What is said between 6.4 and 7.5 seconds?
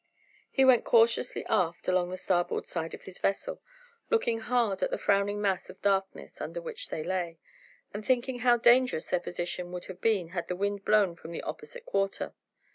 under which they lay,